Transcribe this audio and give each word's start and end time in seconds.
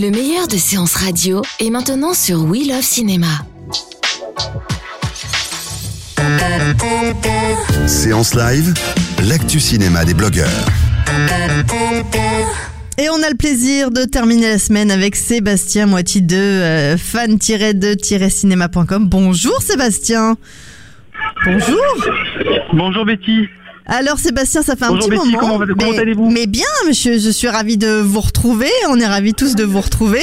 Le 0.00 0.10
meilleur 0.10 0.48
de 0.48 0.56
séances 0.56 0.94
radio 0.94 1.42
est 1.58 1.68
maintenant 1.68 2.14
sur 2.14 2.44
We 2.44 2.66
Love 2.66 2.80
Cinéma. 2.80 3.26
Séance 7.86 8.34
live, 8.34 8.72
l'actu 9.28 9.60
cinéma 9.60 10.06
des 10.06 10.14
blogueurs. 10.14 10.48
Et 12.96 13.10
on 13.10 13.22
a 13.22 13.28
le 13.28 13.36
plaisir 13.36 13.90
de 13.90 14.04
terminer 14.04 14.52
la 14.52 14.58
semaine 14.58 14.90
avec 14.90 15.16
Sébastien 15.16 15.84
Moiti 15.84 16.22
de 16.22 16.34
euh, 16.34 16.96
fan-de-cinéma.com. 16.96 19.06
Bonjour 19.06 19.60
Sébastien. 19.60 20.38
Bonjour. 21.44 21.76
Bonjour 22.72 23.04
Betty. 23.04 23.50
Alors 23.92 24.18
Sébastien, 24.20 24.62
ça 24.62 24.76
fait 24.76 24.84
un 24.84 24.90
Bonjour 24.90 25.08
petit 25.08 25.18
Betty, 25.18 25.32
moment. 25.32 25.38
comment- 25.58 25.58
comment 25.76 25.90
mais, 25.92 25.98
allez-vous 25.98 26.30
mais 26.30 26.46
bien, 26.46 26.64
monsieur, 26.86 27.18
je 27.18 27.28
suis 27.28 27.48
ravie 27.48 27.76
de 27.76 28.00
vous 28.00 28.20
retrouver. 28.20 28.68
On 28.88 28.96
est 29.00 29.06
ravis 29.06 29.34
tous 29.34 29.56
de 29.56 29.64
vous 29.64 29.80
retrouver. 29.80 30.22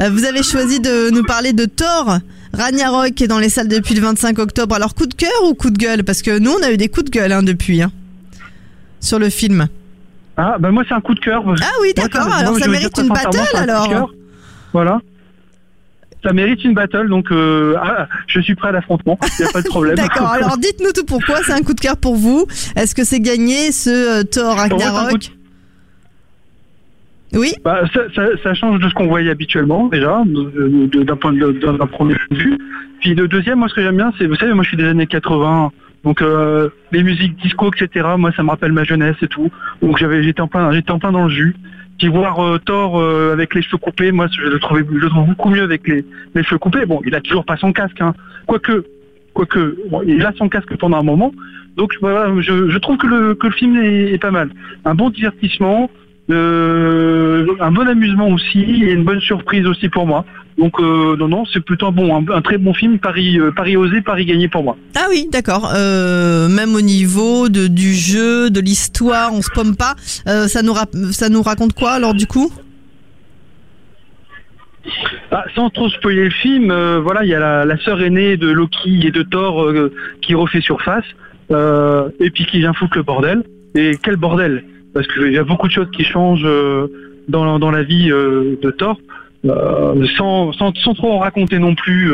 Euh, 0.00 0.08
vous 0.10 0.24
avez 0.24 0.42
choisi 0.42 0.80
de 0.80 1.10
nous 1.10 1.22
parler 1.22 1.52
de 1.52 1.66
Thor. 1.66 2.18
Ragnarok 2.54 3.14
qui 3.14 3.24
est 3.24 3.28
dans 3.28 3.38
les 3.38 3.50
salles 3.50 3.68
depuis 3.68 3.94
le 3.94 4.00
25 4.00 4.38
octobre. 4.38 4.74
Alors 4.74 4.94
coup 4.94 5.06
de 5.06 5.12
cœur 5.14 5.30
ou 5.44 5.52
coup 5.54 5.70
de 5.70 5.76
gueule? 5.78 6.04
Parce 6.04 6.22
que 6.22 6.38
nous, 6.38 6.50
on 6.52 6.62
a 6.62 6.70
eu 6.72 6.76
des 6.78 6.88
coups 6.88 7.04
de 7.06 7.10
gueule 7.10 7.32
hein, 7.32 7.42
depuis. 7.42 7.82
hein, 7.82 7.92
sur 9.00 9.18
le 9.18 9.28
film. 9.28 9.66
Ah, 10.38 10.56
bah 10.58 10.70
moi 10.70 10.82
c'est 10.88 10.94
un 10.94 11.00
coup 11.02 11.14
de 11.14 11.20
cœur. 11.20 11.42
Ah 11.60 11.64
oui, 11.82 11.92
d'accord. 11.94 12.32
Alors 12.32 12.58
ça 12.58 12.66
mérite 12.68 12.96
une 12.98 13.08
battle 13.08 13.38
un 13.54 13.58
alors. 13.58 14.10
Voilà. 14.72 15.00
Ça 16.22 16.32
mérite 16.32 16.62
une 16.64 16.74
battle, 16.74 17.08
donc 17.08 17.32
euh, 17.32 17.74
ah, 17.82 18.06
je 18.28 18.40
suis 18.40 18.54
prêt 18.54 18.68
à 18.68 18.72
l'affrontement. 18.72 19.18
Il 19.38 19.42
n'y 19.42 19.48
a 19.48 19.52
pas 19.52 19.62
de 19.62 19.68
problème. 19.68 19.94
D'accord, 19.96 20.28
alors 20.28 20.56
dites-nous 20.56 20.92
tout 20.92 21.04
pourquoi 21.04 21.38
c'est 21.44 21.52
un 21.52 21.62
coup 21.62 21.74
de 21.74 21.80
cœur 21.80 21.96
pour 21.96 22.14
vous. 22.14 22.46
Est-ce 22.76 22.94
que 22.94 23.04
c'est 23.04 23.20
gagné 23.20 23.72
ce 23.72 24.20
euh, 24.20 24.22
Thor 24.22 24.56
Ragnarok 24.56 25.32
Oui 27.32 27.54
Bah, 27.64 27.82
ça, 27.92 28.02
ça, 28.14 28.22
ça 28.42 28.54
change 28.54 28.78
de 28.78 28.88
ce 28.88 28.94
qu'on 28.94 29.08
voyait 29.08 29.30
habituellement 29.30 29.88
déjà, 29.88 30.22
d'un 30.24 31.16
point 31.16 31.32
d'un 31.32 31.86
premier 31.86 32.14
point 32.14 32.36
de 32.36 32.36
vue. 32.36 32.58
Puis 33.00 33.16
le 33.16 33.26
deuxième, 33.26 33.58
moi 33.58 33.68
ce 33.68 33.74
que 33.74 33.82
j'aime 33.82 33.96
bien, 33.96 34.12
c'est, 34.16 34.26
vous 34.26 34.36
savez, 34.36 34.54
moi 34.54 34.62
je 34.62 34.68
suis 34.68 34.76
des 34.76 34.86
années 34.86 35.08
80, 35.08 35.72
donc 36.04 36.22
euh, 36.22 36.68
les 36.92 37.02
musiques 37.02 37.36
disco, 37.42 37.68
etc. 37.72 38.10
Moi 38.16 38.30
ça 38.36 38.44
me 38.44 38.50
rappelle 38.50 38.70
ma 38.70 38.84
jeunesse 38.84 39.16
et 39.22 39.28
tout. 39.28 39.50
Donc 39.82 39.98
j'avais, 39.98 40.22
j'étais 40.22 40.40
en 40.40 40.46
plein, 40.46 40.70
j'étais 40.70 40.92
en 40.92 41.00
plein 41.00 41.10
dans 41.10 41.24
le 41.24 41.30
jus. 41.30 41.56
Voir 42.08 42.40
euh, 42.40 42.58
Thor 42.58 42.98
euh, 42.98 43.32
avec 43.32 43.54
les 43.54 43.62
cheveux 43.62 43.78
coupés, 43.78 44.12
moi 44.12 44.26
je 44.30 44.42
le 44.42 44.58
trouvais, 44.58 44.84
je 44.88 44.98
le 44.98 45.08
trouve 45.08 45.26
beaucoup 45.26 45.50
mieux 45.50 45.62
avec 45.62 45.86
les, 45.86 46.04
les 46.34 46.42
cheveux 46.42 46.58
coupés. 46.58 46.84
Bon, 46.84 47.00
il 47.06 47.14
a 47.14 47.20
toujours 47.20 47.44
pas 47.44 47.56
son 47.56 47.72
casque, 47.72 48.00
hein. 48.00 48.14
Quoique, 48.46 48.84
quoique, 49.34 49.76
bon, 49.90 50.02
il 50.06 50.24
a 50.26 50.32
son 50.32 50.48
casque 50.48 50.76
pendant 50.76 50.98
un 50.98 51.02
moment. 51.02 51.32
Donc 51.76 51.94
voilà, 52.00 52.30
je, 52.40 52.68
je 52.68 52.78
trouve 52.78 52.98
que 52.98 53.06
le, 53.06 53.34
que 53.34 53.46
le 53.46 53.52
film 53.52 53.76
est, 53.76 54.18
pas 54.18 54.30
mal. 54.30 54.50
Un 54.84 54.94
bon 54.94 55.10
divertissement, 55.10 55.90
un 56.32 57.70
bon 57.70 57.86
amusement 57.88 58.28
aussi 58.28 58.60
et 58.60 58.92
une 58.92 59.04
bonne 59.04 59.20
surprise 59.20 59.66
aussi 59.66 59.88
pour 59.88 60.06
moi. 60.06 60.24
Donc 60.58 60.78
euh, 60.80 61.16
non 61.16 61.28
non, 61.28 61.44
c'est 61.46 61.64
plutôt 61.64 61.86
un 61.86 61.92
bon, 61.92 62.14
un, 62.14 62.24
un 62.30 62.42
très 62.42 62.58
bon 62.58 62.74
film, 62.74 62.98
Paris, 62.98 63.38
euh, 63.40 63.50
Paris 63.52 63.76
osé, 63.76 64.02
Paris 64.02 64.26
gagné 64.26 64.48
pour 64.48 64.62
moi. 64.62 64.76
Ah 64.94 65.06
oui, 65.08 65.26
d'accord. 65.32 65.72
Euh, 65.74 66.48
même 66.48 66.74
au 66.74 66.82
niveau 66.82 67.48
de, 67.48 67.68
du 67.68 67.94
jeu, 67.94 68.50
de 68.50 68.60
l'histoire, 68.60 69.32
on 69.32 69.40
se 69.40 69.50
pomme 69.50 69.76
pas. 69.76 69.94
Euh, 70.28 70.48
ça, 70.48 70.62
nous 70.62 70.74
ça 71.12 71.28
nous 71.30 71.42
raconte 71.42 71.72
quoi 71.72 71.92
alors 71.92 72.14
du 72.14 72.26
coup? 72.26 72.52
Ah, 75.30 75.44
sans 75.54 75.70
trop 75.70 75.88
spoiler 75.88 76.24
le 76.24 76.30
film, 76.30 76.70
euh, 76.70 77.00
voilà, 77.00 77.24
il 77.24 77.30
y 77.30 77.34
a 77.34 77.40
la, 77.40 77.64
la 77.64 77.78
sœur 77.78 78.02
aînée 78.02 78.36
de 78.36 78.50
Loki 78.50 79.06
et 79.06 79.10
de 79.10 79.22
Thor 79.22 79.62
euh, 79.62 79.92
qui 80.20 80.34
refait 80.34 80.60
surface 80.60 81.04
euh, 81.50 82.10
et 82.20 82.30
puis 82.30 82.44
qui 82.44 82.58
vient 82.58 82.74
foutre 82.74 82.96
le 82.98 83.04
bordel. 83.04 83.42
Et 83.74 83.96
quel 84.02 84.16
bordel? 84.16 84.64
Parce 84.94 85.06
qu'il 85.08 85.32
y 85.32 85.38
a 85.38 85.44
beaucoup 85.44 85.66
de 85.68 85.72
choses 85.72 85.88
qui 85.96 86.04
changent 86.04 86.44
euh, 86.44 86.86
dans, 87.28 87.58
dans 87.58 87.70
la 87.70 87.82
vie 87.82 88.10
euh, 88.10 88.56
de 88.62 88.70
Thor. 88.70 88.98
Euh, 89.44 90.06
sans, 90.16 90.52
sans, 90.52 90.72
sans 90.76 90.94
trop 90.94 91.12
en 91.14 91.18
raconter 91.18 91.58
non 91.58 91.74
plus, 91.74 92.12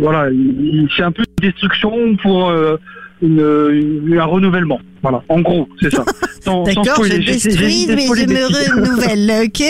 voilà, 0.00 0.30
il- 0.30 0.88
c'est 0.96 1.02
un 1.02 1.12
peu 1.12 1.22
une 1.22 1.48
destruction 1.50 2.16
pour 2.16 2.48
euh, 2.48 2.76
une, 3.20 3.40
une- 3.40 4.18
un 4.18 4.24
renouvellement. 4.24 4.80
Voilà, 5.02 5.22
en 5.28 5.40
gros, 5.40 5.68
c'est 5.82 5.92
ça. 5.94 6.04
D'accord, 6.64 7.04
je 7.04 7.10
détruis, 7.50 7.86
mais 7.94 8.06
je 8.06 8.26
me 8.26 8.46
renouvelle, 8.80 9.44
ok 9.46 9.62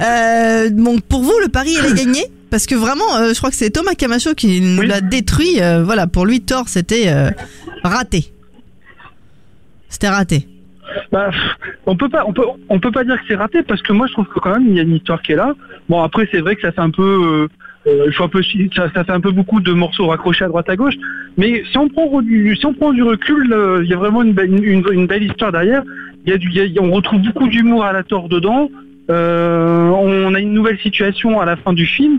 euh, 0.00 0.70
Bon, 0.72 0.98
pour 1.08 1.22
vous, 1.22 1.34
le 1.42 1.48
pari, 1.48 1.70
il 1.72 1.84
est 1.86 1.94
gagné? 2.04 2.22
Parce 2.50 2.66
que 2.66 2.76
vraiment, 2.76 3.16
euh, 3.16 3.32
je 3.32 3.38
crois 3.38 3.50
que 3.50 3.56
c'est 3.56 3.70
Thomas 3.70 3.94
Camacho 3.94 4.34
qui 4.34 4.60
nous 4.60 4.82
l'a 4.82 5.00
détruit. 5.00 5.60
euh, 5.60 5.82
voilà, 5.82 6.06
pour 6.06 6.24
lui, 6.24 6.40
Thor, 6.40 6.68
c'était 6.68 7.08
euh, 7.08 7.30
raté. 7.82 8.26
C'était 9.88 10.08
raté. 10.08 10.46
Bah, 11.12 11.30
on 11.86 11.96
peut 11.96 12.08
pas, 12.08 12.24
on 12.68 12.78
peut, 12.78 12.90
pas 12.90 13.04
dire 13.04 13.16
que 13.16 13.24
c'est 13.28 13.34
raté 13.36 13.62
parce 13.62 13.82
que 13.82 13.92
moi 13.92 14.06
je 14.06 14.12
trouve 14.12 14.26
que 14.26 14.38
quand 14.38 14.52
même 14.52 14.68
il 14.68 14.74
y 14.74 14.80
a 14.80 14.82
une 14.82 14.96
histoire 14.96 15.22
qui 15.22 15.32
est 15.32 15.36
là. 15.36 15.54
Bon 15.88 16.02
après 16.02 16.28
c'est 16.30 16.40
vrai 16.40 16.56
que 16.56 16.62
ça 16.62 16.72
fait 16.72 16.80
un 16.80 16.90
peu, 16.90 17.48
euh, 17.86 17.90
euh, 17.90 18.10
un 18.18 18.28
peu, 18.28 18.42
ça, 18.74 18.88
fait 18.90 19.10
un 19.10 19.20
peu 19.20 19.30
beaucoup 19.30 19.60
de 19.60 19.72
morceaux 19.72 20.06
raccrochés 20.06 20.44
à 20.44 20.48
droite 20.48 20.68
à 20.68 20.76
gauche. 20.76 20.94
Mais 21.36 21.62
si 21.70 21.78
on 21.78 21.88
prend 21.88 22.20
du, 22.20 23.02
recul, 23.02 23.52
euh, 23.52 23.82
il 23.84 23.90
y 23.90 23.94
a 23.94 23.96
vraiment 23.96 24.22
une, 24.22 24.32
belle- 24.32 25.22
histoire 25.22 25.52
derrière. 25.52 25.82
Il 26.26 26.32
y 26.32 26.78
a 26.78 26.82
on 26.82 26.90
retrouve 26.90 27.20
beaucoup 27.20 27.48
d'humour 27.48 27.84
à 27.84 27.92
la 27.92 28.02
tort 28.02 28.28
dedans. 28.28 28.70
On 29.08 30.34
a 30.34 30.40
une 30.40 30.52
nouvelle 30.52 30.78
situation 30.78 31.40
à 31.40 31.44
la 31.44 31.56
fin 31.56 31.72
du 31.72 31.86
film. 31.86 32.18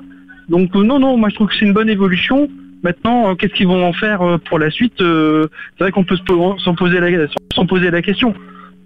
Donc 0.50 0.76
non 0.76 1.00
non, 1.00 1.18
moi 1.18 1.30
je 1.30 1.36
trouve 1.36 1.48
que 1.48 1.56
c'est 1.56 1.66
une 1.66 1.74
bonne 1.74 1.90
évolution. 1.90 2.48
Maintenant, 2.84 3.36
qu'est-ce 3.36 3.54
qu'ils 3.54 3.66
vont 3.66 3.84
en 3.84 3.94
faire 3.94 4.20
pour 4.48 4.60
la 4.60 4.70
suite 4.70 4.94
C'est 5.00 5.80
vrai 5.80 5.92
qu'on 5.92 6.04
peut 6.04 6.18
s'en 6.60 6.76
poser 6.76 7.00
la 7.00 8.04
question. 8.04 8.36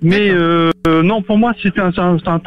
Mais 0.01 0.29
euh, 0.29 0.71
euh, 0.87 1.03
non, 1.03 1.21
pour 1.21 1.37
moi, 1.37 1.51
un, 1.51 1.55
c'est 1.61 1.79
un, 1.79 2.17
un, 2.25 2.39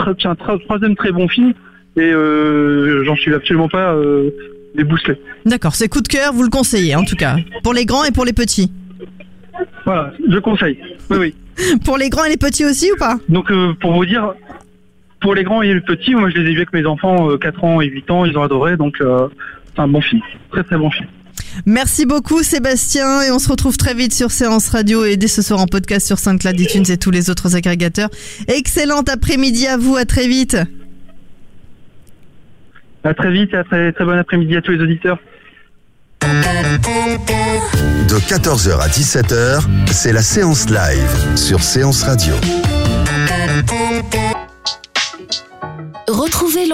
troisième 0.58 0.96
très 0.96 1.12
bon 1.12 1.28
film 1.28 1.52
et 1.96 2.00
euh, 2.00 3.04
j'en 3.04 3.16
suis 3.16 3.34
absolument 3.34 3.68
pas 3.68 3.92
euh, 3.94 4.30
débousselé. 4.74 5.18
D'accord, 5.44 5.74
c'est 5.74 5.88
coup 5.88 6.00
de 6.00 6.08
cœur, 6.08 6.32
vous 6.32 6.42
le 6.42 6.48
conseillez 6.48 6.96
en 6.96 7.04
tout 7.04 7.16
cas. 7.16 7.36
Pour 7.62 7.74
les 7.74 7.84
grands 7.84 8.04
et 8.04 8.12
pour 8.12 8.24
les 8.24 8.32
petits. 8.32 8.72
Voilà, 9.84 10.12
je 10.28 10.38
conseille. 10.38 10.78
Oui, 11.10 11.18
oui. 11.18 11.34
Pour 11.84 11.98
les 11.98 12.08
grands 12.08 12.24
et 12.24 12.30
les 12.30 12.38
petits 12.38 12.64
aussi 12.64 12.90
ou 12.90 12.96
pas? 12.96 13.18
Donc 13.28 13.50
euh, 13.50 13.74
pour 13.78 13.92
vous 13.92 14.06
dire, 14.06 14.32
pour 15.20 15.34
les 15.34 15.44
grands 15.44 15.60
et 15.60 15.74
les 15.74 15.82
petits, 15.82 16.14
moi 16.14 16.30
je 16.30 16.38
les 16.38 16.48
ai 16.48 16.54
vus 16.54 16.56
avec 16.56 16.72
mes 16.72 16.86
enfants, 16.86 17.30
euh, 17.30 17.36
4 17.36 17.62
ans 17.62 17.80
et 17.82 17.86
8 17.86 18.10
ans, 18.10 18.24
ils 18.24 18.36
ont 18.38 18.42
adoré, 18.42 18.78
donc 18.78 19.00
euh, 19.02 19.28
c'est 19.66 19.80
un 19.82 19.88
bon 19.88 20.00
film, 20.00 20.22
très 20.50 20.64
très 20.64 20.78
bon 20.78 20.90
film. 20.90 21.06
Merci 21.66 22.06
beaucoup 22.06 22.42
Sébastien 22.42 23.22
et 23.22 23.30
on 23.30 23.38
se 23.38 23.48
retrouve 23.48 23.76
très 23.76 23.94
vite 23.94 24.14
sur 24.14 24.30
Séance 24.30 24.68
Radio 24.68 25.04
et 25.04 25.16
dès 25.16 25.28
ce 25.28 25.42
soir 25.42 25.60
en 25.60 25.66
podcast 25.66 26.06
sur 26.06 26.18
SoundCloud, 26.18 26.58
iTunes 26.60 26.84
et 26.88 26.96
tous 26.96 27.10
les 27.10 27.30
autres 27.30 27.56
agrégateurs. 27.56 28.10
Excellent 28.48 29.02
après-midi 29.02 29.66
à 29.66 29.76
vous, 29.76 29.96
à 29.96 30.04
très 30.04 30.28
vite. 30.28 30.56
À 33.04 33.14
très 33.14 33.32
vite 33.32 33.52
et 33.52 33.56
à 33.56 33.64
très 33.64 33.92
très 33.92 34.04
bon 34.04 34.16
après-midi 34.16 34.56
à 34.56 34.62
tous 34.62 34.72
les 34.72 34.80
auditeurs. 34.80 35.18
De 36.22 38.18
14h 38.18 38.78
à 38.80 38.88
17h, 38.88 39.62
c'est 39.90 40.12
la 40.12 40.22
séance 40.22 40.68
live 40.68 41.36
sur 41.36 41.62
Séance 41.62 42.04
Radio. 42.04 42.34